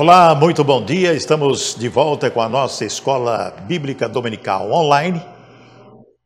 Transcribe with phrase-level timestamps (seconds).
[0.00, 1.12] Olá, muito bom dia.
[1.12, 5.22] Estamos de volta com a nossa escola bíblica dominical online.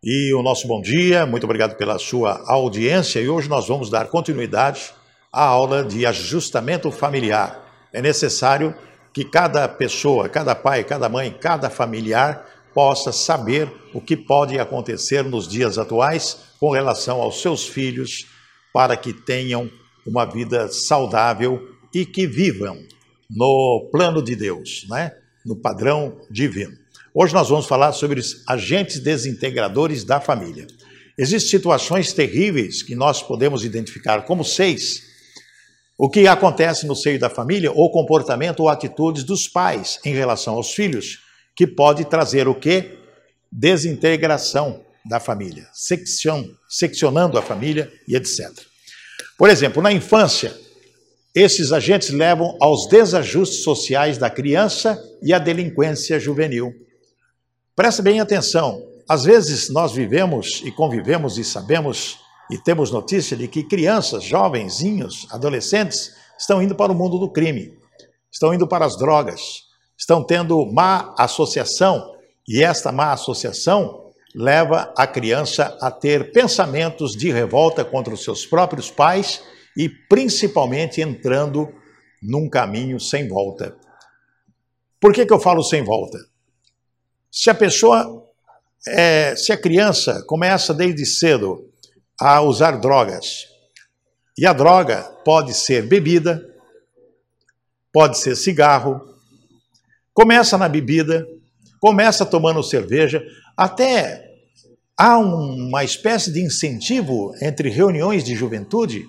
[0.00, 3.18] E o nosso bom dia, muito obrigado pela sua audiência.
[3.18, 4.92] E hoje nós vamos dar continuidade
[5.32, 7.88] à aula de ajustamento familiar.
[7.92, 8.72] É necessário
[9.12, 15.24] que cada pessoa, cada pai, cada mãe, cada familiar possa saber o que pode acontecer
[15.24, 18.24] nos dias atuais com relação aos seus filhos,
[18.72, 19.68] para que tenham
[20.06, 22.78] uma vida saudável e que vivam
[23.34, 25.12] no plano de Deus, né?
[25.44, 26.72] no padrão divino.
[27.12, 30.66] Hoje nós vamos falar sobre os agentes desintegradores da família.
[31.18, 35.02] Existem situações terríveis que nós podemos identificar como seis.
[35.96, 40.54] O que acontece no seio da família, ou comportamento ou atitudes dos pais em relação
[40.54, 41.20] aos filhos,
[41.54, 42.98] que pode trazer o que?
[43.50, 48.50] Desintegração da família, seccion, seccionando a família e etc.
[49.38, 50.56] Por exemplo, na infância,
[51.34, 56.72] esses agentes levam aos desajustes sociais da criança e à delinquência juvenil.
[57.74, 58.80] Preste bem atenção.
[59.08, 62.18] Às vezes nós vivemos e convivemos e sabemos
[62.50, 67.76] e temos notícia de que crianças, jovenzinhos, adolescentes estão indo para o mundo do crime,
[68.30, 69.40] estão indo para as drogas,
[69.98, 72.14] estão tendo má associação
[72.46, 74.04] e esta má associação
[74.34, 79.42] leva a criança a ter pensamentos de revolta contra os seus próprios pais
[79.76, 81.72] e principalmente entrando
[82.22, 83.76] num caminho sem volta.
[85.00, 86.18] Por que, que eu falo sem volta?
[87.30, 88.24] Se a pessoa,
[88.88, 91.70] é, se a criança começa desde cedo
[92.18, 93.48] a usar drogas,
[94.36, 96.44] e a droga pode ser bebida,
[97.92, 99.00] pode ser cigarro,
[100.12, 101.26] começa na bebida,
[101.80, 103.22] começa tomando cerveja,
[103.56, 104.24] até
[104.96, 109.04] há uma espécie de incentivo entre reuniões de juventude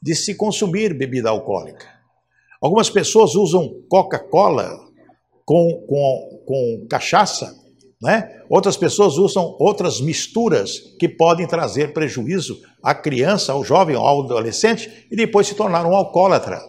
[0.00, 1.86] de se consumir bebida alcoólica.
[2.60, 4.78] Algumas pessoas usam Coca-Cola
[5.44, 7.54] com, com, com cachaça,
[8.00, 8.42] né?
[8.48, 15.06] outras pessoas usam outras misturas que podem trazer prejuízo à criança, ao jovem, ao adolescente
[15.10, 16.60] e depois se tornar um alcoólatra.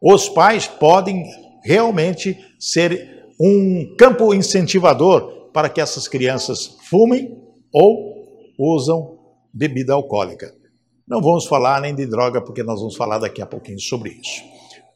[0.00, 1.24] Os pais podem
[1.64, 7.36] realmente ser um campo incentivador para que essas crianças fumem
[7.72, 8.14] ou
[8.58, 9.18] usam
[9.52, 10.52] bebida alcoólica.
[11.06, 14.42] Não vamos falar nem de droga, porque nós vamos falar daqui a pouquinho sobre isso.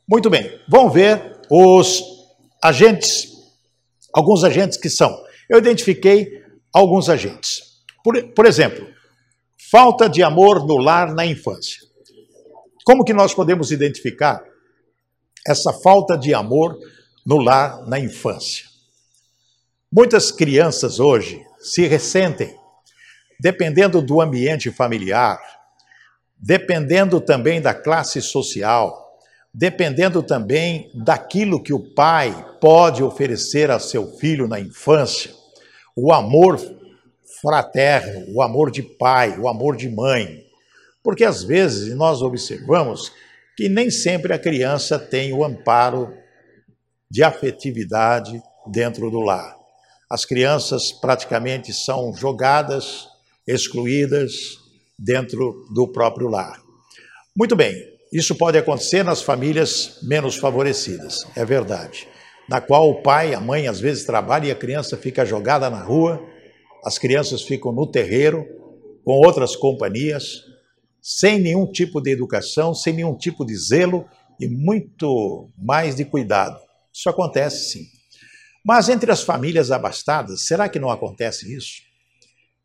[0.08, 2.02] Muito bem, vamos ver os
[2.64, 3.28] agentes,
[4.12, 5.22] alguns agentes que são.
[5.48, 6.42] Eu identifiquei
[6.72, 7.82] alguns agentes.
[8.02, 8.86] Por, por exemplo,
[9.70, 11.82] falta de amor no lar na infância.
[12.84, 14.42] Como que nós podemos identificar
[15.46, 16.78] essa falta de amor
[17.26, 18.64] no lar na infância?
[19.92, 22.56] Muitas crianças hoje se ressentem,
[23.38, 25.38] dependendo do ambiente familiar,
[26.38, 29.08] dependendo também da classe social,
[29.52, 35.32] dependendo também daquilo que o pai pode oferecer a seu filho na infância,
[35.96, 36.58] o amor
[37.40, 40.44] fraterno, o amor de pai, o amor de mãe.
[41.02, 43.12] Porque às vezes nós observamos
[43.56, 46.12] que nem sempre a criança tem o amparo
[47.10, 49.56] de afetividade dentro do lar.
[50.10, 53.08] As crianças praticamente são jogadas,
[53.46, 54.32] excluídas,
[54.98, 56.60] dentro do próprio lar.
[57.36, 57.74] Muito bem,
[58.12, 62.08] isso pode acontecer nas famílias menos favorecidas, é verdade,
[62.48, 65.82] na qual o pai, a mãe às vezes trabalha e a criança fica jogada na
[65.82, 66.20] rua,
[66.84, 68.46] as crianças ficam no terreiro
[69.04, 70.42] com outras companhias,
[71.00, 74.06] sem nenhum tipo de educação, sem nenhum tipo de zelo
[74.40, 76.58] e muito mais de cuidado.
[76.92, 77.84] Isso acontece sim.
[78.64, 81.87] Mas entre as famílias abastadas, será que não acontece isso?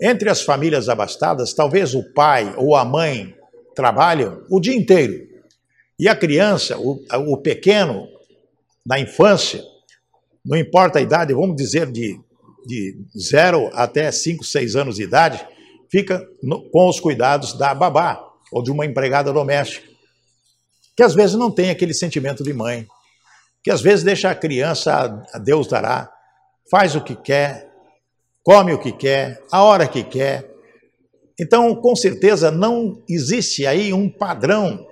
[0.02, 3.36] Entre as famílias abastadas, talvez o pai ou a mãe
[3.76, 5.28] trabalham o dia inteiro.
[6.00, 8.08] E a criança, o, o pequeno,
[8.86, 9.64] na infância,
[10.46, 12.20] não importa a idade, vamos dizer de,
[12.66, 15.46] de 0 até 5, 6 anos de idade,
[15.90, 18.22] fica no, com os cuidados da babá
[18.52, 19.88] ou de uma empregada doméstica,
[20.96, 22.88] que às vezes não tem aquele sentimento de mãe,
[23.64, 26.12] que às vezes deixa a criança, a Deus dará,
[26.70, 27.73] faz o que quer,
[28.44, 30.52] come o que quer, a hora que quer.
[31.40, 34.86] Então, com certeza, não existe aí um padrão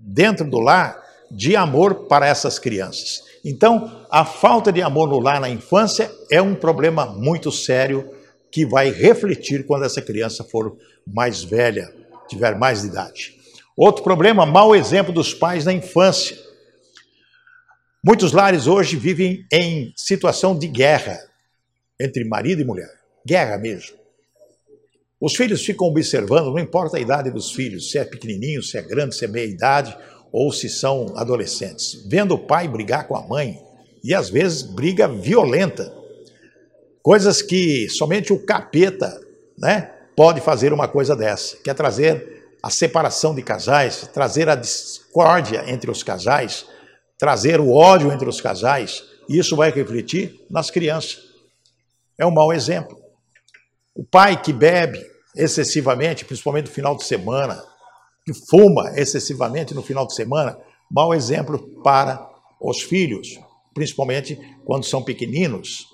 [0.00, 3.22] dentro do lar de amor para essas crianças.
[3.44, 8.10] Então, a falta de amor no lar na infância é um problema muito sério
[8.50, 11.92] que vai refletir quando essa criança for mais velha,
[12.28, 13.34] tiver mais de idade.
[13.76, 16.36] Outro problema, mau exemplo dos pais na infância.
[18.02, 21.18] Muitos lares hoje vivem em situação de guerra
[22.00, 22.90] entre marido e mulher.
[23.26, 23.96] Guerra mesmo.
[25.20, 28.82] Os filhos ficam observando, não importa a idade dos filhos, se é pequenininho, se é
[28.82, 29.96] grande, se é meia idade
[30.30, 32.04] ou se são adolescentes.
[32.06, 33.58] Vendo o pai brigar com a mãe,
[34.02, 35.90] e às vezes briga violenta.
[37.02, 39.18] Coisas que somente o capeta,
[39.58, 44.54] né, pode fazer uma coisa dessa, que é trazer a separação de casais, trazer a
[44.54, 46.66] discórdia entre os casais,
[47.18, 49.02] trazer o ódio entre os casais.
[49.28, 51.33] Isso vai refletir nas crianças.
[52.18, 52.98] É um mau exemplo.
[53.94, 55.00] O pai que bebe
[55.34, 57.62] excessivamente, principalmente no final de semana,
[58.24, 60.58] que fuma excessivamente no final de semana,
[60.90, 62.26] mau exemplo para
[62.60, 63.38] os filhos,
[63.74, 65.86] principalmente quando são pequeninos.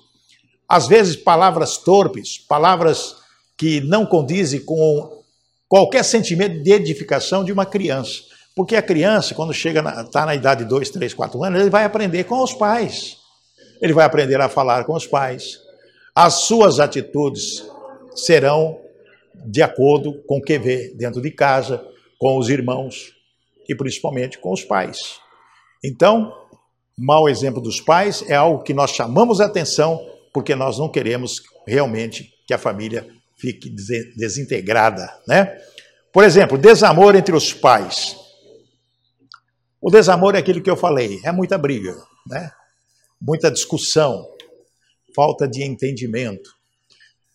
[0.69, 3.17] Às vezes, palavras torpes, palavras
[3.59, 5.21] que não condizem com
[5.69, 8.23] qualquer sentimento de edificação de uma criança.
[8.55, 11.85] Porque a criança, quando chega está na idade de 2, 3, 4 anos, ele vai
[11.85, 13.17] aprender com os pais.
[13.81, 15.59] Ele vai aprender a falar com os pais.
[16.15, 17.65] As suas atitudes
[18.15, 18.81] serão
[19.35, 21.85] de acordo com o que vê dentro de casa,
[22.19, 23.15] com os irmãos
[23.69, 25.21] e principalmente com os pais.
[25.83, 26.33] Então,
[26.99, 29.99] mau exemplo dos pais é algo que nós chamamos a atenção
[30.33, 33.71] porque nós não queremos realmente que a família fique
[34.17, 35.59] desintegrada, né?
[36.13, 38.17] Por exemplo, desamor entre os pais.
[39.81, 41.97] O desamor é aquilo que eu falei, é muita briga,
[42.27, 42.51] né?
[43.21, 44.27] Muita discussão,
[45.15, 46.51] falta de entendimento.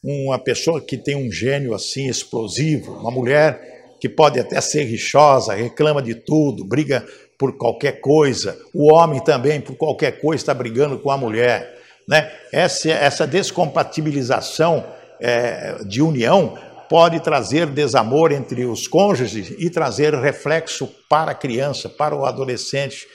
[0.03, 5.55] Uma pessoa que tem um gênio assim explosivo, uma mulher que pode até ser rixosa,
[5.55, 7.03] reclama de tudo, briga
[7.39, 8.55] por qualquer coisa.
[8.73, 11.75] O homem também, por qualquer coisa, está brigando com a mulher.
[12.07, 12.31] Né?
[12.51, 14.85] Essa, essa descompatibilização
[15.19, 16.55] é, de união
[16.87, 23.07] pode trazer desamor entre os cônjuges e trazer reflexo para a criança, para o adolescente.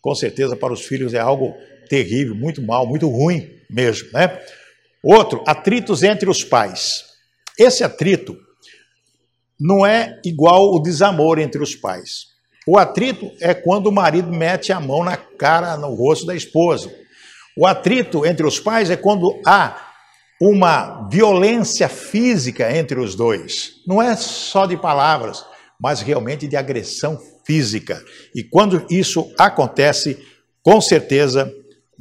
[0.00, 1.54] Com certeza, para os filhos é algo
[1.88, 4.08] terrível, muito mal, muito ruim mesmo.
[4.12, 4.40] Né?
[5.02, 7.04] Outro, atritos entre os pais.
[7.58, 8.36] Esse atrito
[9.58, 12.32] não é igual o desamor entre os pais.
[12.66, 16.92] O atrito é quando o marido mete a mão na cara, no rosto da esposa.
[17.56, 19.90] O atrito entre os pais é quando há
[20.40, 23.74] uma violência física entre os dois.
[23.86, 25.44] Não é só de palavras,
[25.80, 28.02] mas realmente de agressão física.
[28.34, 30.18] E quando isso acontece,
[30.62, 31.52] com certeza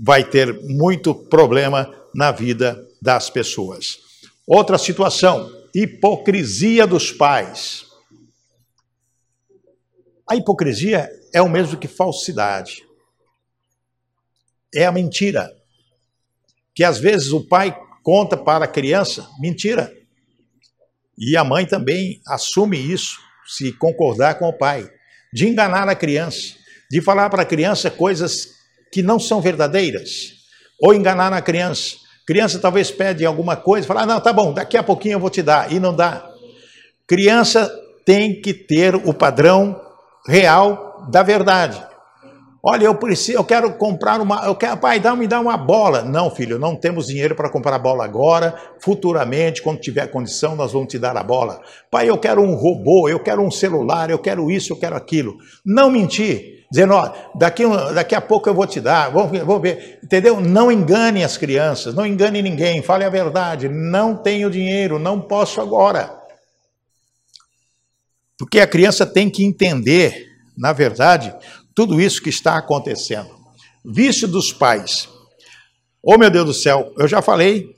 [0.03, 3.99] vai ter muito problema na vida das pessoas.
[4.47, 7.85] Outra situação, hipocrisia dos pais.
[10.27, 12.83] A hipocrisia é o mesmo que falsidade.
[14.73, 15.55] É a mentira.
[16.73, 19.95] Que às vezes o pai conta para a criança mentira.
[21.15, 24.89] E a mãe também assume isso, se concordar com o pai.
[25.31, 26.55] De enganar a criança,
[26.89, 28.60] de falar para a criança coisas
[28.91, 30.33] que não são verdadeiras,
[30.81, 31.95] ou enganar a criança.
[32.27, 35.29] Criança talvez pede alguma coisa, fala, ah, não, tá bom, daqui a pouquinho eu vou
[35.29, 36.29] te dar, e não dá.
[37.07, 37.71] Criança
[38.05, 39.79] tem que ter o padrão
[40.27, 41.91] real da verdade.
[42.63, 46.03] Olha, eu preciso, eu quero comprar uma, eu quero, pai, dá, me dá uma bola.
[46.03, 48.55] Não, filho, não temos dinheiro para comprar a bola agora.
[48.79, 51.59] Futuramente, quando tiver condição, nós vamos te dar a bola.
[51.89, 55.37] Pai, eu quero um robô, eu quero um celular, eu quero isso, eu quero aquilo.
[55.65, 57.63] Não mentir, dizendo, ó, daqui,
[57.93, 60.39] daqui a pouco eu vou te dar, vamos, vamos ver, entendeu?
[60.39, 63.67] Não engane as crianças, não engane ninguém, fale a verdade.
[63.67, 66.17] Não tenho dinheiro, não posso agora.
[68.37, 70.25] Porque a criança tem que entender,
[70.57, 71.35] na verdade,
[71.75, 73.29] tudo isso que está acontecendo.
[73.83, 75.09] Vício dos pais.
[76.01, 77.75] Oh, meu Deus do céu, eu já falei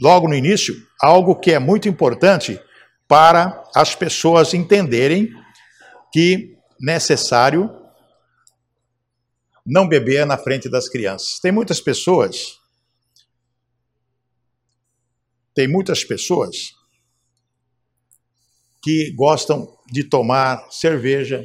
[0.00, 2.60] logo no início algo que é muito importante
[3.08, 5.30] para as pessoas entenderem
[6.12, 7.79] que necessário
[9.70, 11.38] não beber na frente das crianças.
[11.38, 12.60] Tem muitas pessoas
[15.54, 16.74] tem muitas pessoas
[18.82, 21.44] que gostam de tomar cerveja,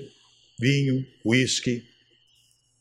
[0.60, 1.84] vinho, uísque,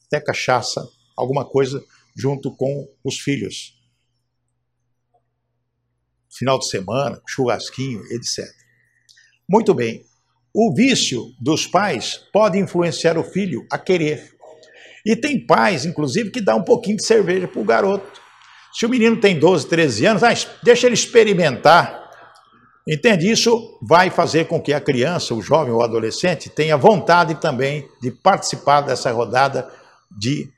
[0.07, 0.87] até cachaça,
[1.17, 1.85] alguma coisa
[2.17, 3.75] junto com os filhos.
[6.31, 8.45] Final de semana, churrasquinho, etc.
[9.49, 10.07] Muito bem.
[10.53, 14.34] O vício dos pais pode influenciar o filho a querer.
[15.05, 18.21] E tem pais, inclusive, que dá um pouquinho de cerveja para o garoto.
[18.73, 20.33] Se o menino tem 12, 13 anos, ah,
[20.63, 22.05] deixa ele experimentar
[22.87, 23.31] Entende?
[23.31, 27.89] Isso vai fazer com que a criança, o jovem ou o adolescente tenha vontade também
[28.01, 29.71] de participar dessa rodada
[30.11, 30.51] de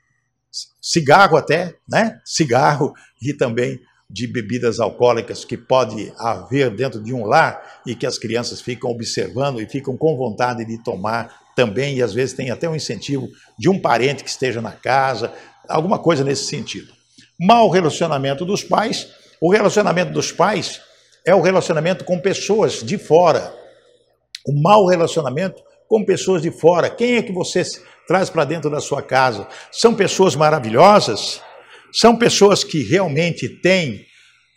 [0.81, 2.19] cigarro até, né?
[2.25, 8.05] Cigarro e também de bebidas alcoólicas que pode haver dentro de um lar e que
[8.05, 12.51] as crianças ficam observando e ficam com vontade de tomar também e às vezes tem
[12.51, 15.33] até um incentivo de um parente que esteja na casa,
[15.67, 16.93] alguma coisa nesse sentido.
[17.39, 19.07] Mal relacionamento dos pais,
[19.41, 20.79] o relacionamento dos pais
[21.25, 23.51] é o relacionamento com pessoas de fora.
[24.45, 26.91] O mau relacionamento com pessoas de fora.
[26.91, 27.63] Quem é que você
[28.07, 29.47] traz para dentro da sua casa?
[29.71, 31.41] São pessoas maravilhosas?
[31.91, 34.05] São pessoas que realmente têm,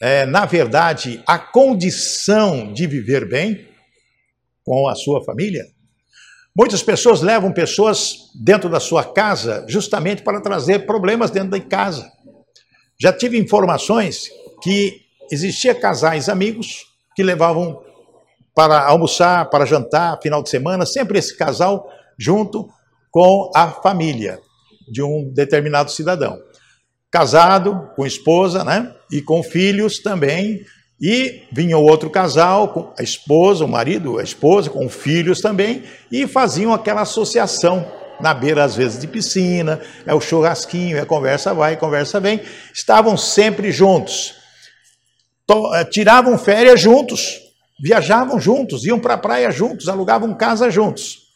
[0.03, 3.67] é, na verdade, a condição de viver bem
[4.63, 5.65] com a sua família?
[6.61, 12.13] Muitas pessoas levam pessoas dentro da sua casa justamente para trazer problemas dentro da casa.
[13.01, 14.29] Já tive informações
[14.63, 15.01] que
[15.33, 16.85] existia casais amigos
[17.17, 17.83] que levavam
[18.55, 22.69] para almoçar, para jantar, final de semana, sempre esse casal junto
[23.11, 24.39] com a família
[24.87, 26.39] de um determinado cidadão.
[27.11, 28.95] Casado, com esposa, né?
[29.11, 30.61] E com filhos também.
[31.01, 35.83] E vinha o outro casal, com a esposa, o marido, a esposa, com filhos também,
[36.13, 37.87] e faziam aquela associação
[38.21, 42.41] na beira, às vezes, de piscina, é o churrasquinho, é conversa vai, conversa vem.
[42.75, 44.35] Estavam sempre juntos.
[45.75, 47.41] Eh, tiravam férias juntos,
[47.83, 51.31] viajavam juntos, iam para a praia juntos, alugavam casa juntos.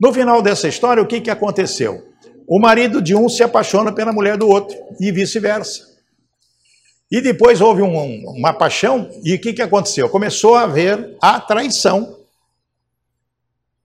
[0.00, 2.08] No final dessa história, o que, que aconteceu?
[2.48, 5.89] O marido de um se apaixona pela mulher do outro e vice-versa.
[7.10, 10.08] E depois houve um, uma paixão, e o que, que aconteceu?
[10.08, 12.18] Começou a haver a traição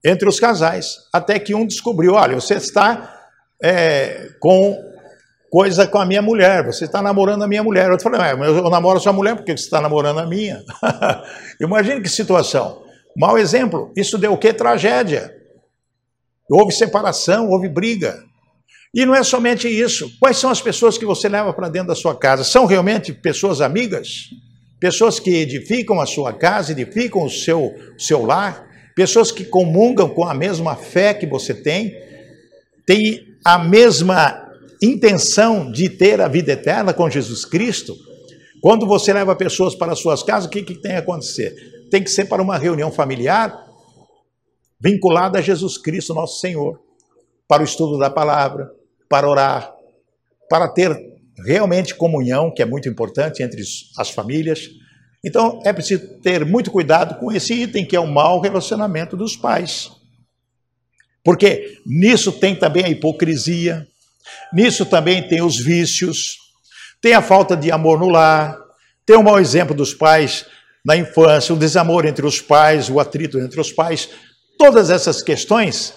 [0.04, 3.12] entre os casais, até que um descobriu: olha, você está
[3.60, 4.76] é, com
[5.50, 7.90] coisa com a minha mulher, você está namorando a minha mulher.
[7.90, 10.62] Eu falei, mas eu namoro a sua mulher, porque você está namorando a minha?
[11.60, 12.84] Imagine que situação.
[13.16, 14.52] Mau exemplo, isso deu o que?
[14.52, 15.34] Tragédia.
[16.48, 18.22] Houve separação, houve briga.
[18.96, 20.10] E não é somente isso.
[20.18, 22.42] Quais são as pessoas que você leva para dentro da sua casa?
[22.42, 24.30] São realmente pessoas amigas?
[24.80, 28.66] Pessoas que edificam a sua casa, edificam o seu, seu lar?
[28.94, 31.94] Pessoas que comungam com a mesma fé que você tem?
[32.86, 34.42] Tem a mesma
[34.82, 37.94] intenção de ter a vida eterna com Jesus Cristo?
[38.62, 41.54] Quando você leva pessoas para suas casas, o que, que tem que acontecer?
[41.90, 43.62] Tem que ser para uma reunião familiar
[44.80, 46.80] vinculada a Jesus Cristo, nosso Senhor,
[47.46, 48.70] para o estudo da palavra,
[49.08, 49.72] para orar,
[50.48, 50.96] para ter
[51.44, 53.62] realmente comunhão, que é muito importante entre
[53.98, 54.68] as famílias.
[55.24, 59.36] Então é preciso ter muito cuidado com esse item, que é o mau relacionamento dos
[59.36, 59.90] pais.
[61.24, 63.86] Porque nisso tem também a hipocrisia,
[64.52, 66.36] nisso também tem os vícios,
[67.02, 68.56] tem a falta de amor no lar,
[69.04, 70.46] tem o mau exemplo dos pais
[70.84, 74.08] na infância, o desamor entre os pais, o atrito entre os pais.
[74.56, 75.92] Todas essas questões,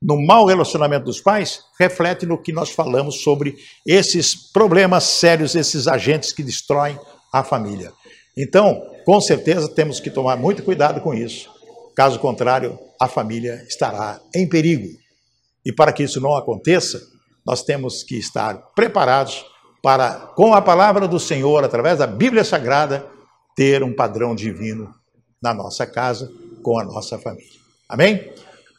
[0.00, 5.88] no mau relacionamento dos pais, reflete no que nós falamos sobre esses problemas sérios, esses
[5.88, 6.98] agentes que destroem
[7.32, 7.92] a família.
[8.36, 11.50] Então, com certeza, temos que tomar muito cuidado com isso.
[11.96, 14.88] Caso contrário, a família estará em perigo.
[15.64, 17.02] E para que isso não aconteça,
[17.44, 19.44] nós temos que estar preparados
[19.82, 23.06] para, com a palavra do Senhor, através da Bíblia Sagrada,
[23.56, 24.94] ter um padrão divino
[25.42, 26.30] na nossa casa
[26.62, 27.58] com a nossa família.
[27.88, 28.32] Amém?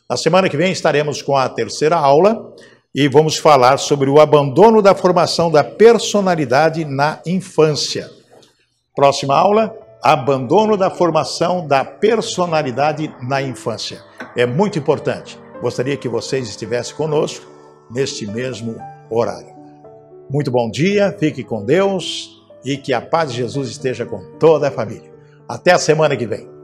[0.09, 2.51] Na semana que vem estaremos com a terceira aula
[2.95, 8.09] e vamos falar sobre o abandono da formação da personalidade na infância.
[8.95, 14.03] Próxima aula: abandono da formação da personalidade na infância.
[14.35, 15.39] É muito importante.
[15.61, 17.45] Gostaria que vocês estivessem conosco
[17.91, 18.77] neste mesmo
[19.11, 19.53] horário.
[20.27, 24.69] Muito bom dia, fique com Deus e que a paz de Jesus esteja com toda
[24.69, 25.13] a família.
[25.47, 26.58] Até a semana que vem.